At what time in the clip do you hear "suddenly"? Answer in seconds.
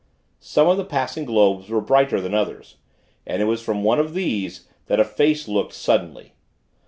5.73-6.33